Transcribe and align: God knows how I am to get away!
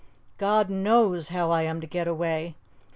God 0.39 0.67
knows 0.67 1.27
how 1.29 1.51
I 1.51 1.61
am 1.61 1.79
to 1.79 1.85
get 1.85 2.07
away! 2.07 2.55